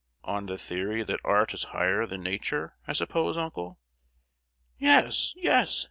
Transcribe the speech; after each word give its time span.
"On 0.23 0.47
the 0.47 0.57
theory 0.57 1.03
that 1.03 1.19
art 1.23 1.53
is 1.53 1.65
higher 1.75 2.07
than 2.07 2.23
nature, 2.23 2.75
I 2.87 2.93
suppose 2.93 3.37
uncle?" 3.37 3.77
"Yes, 4.79 5.35
yes! 5.37 5.79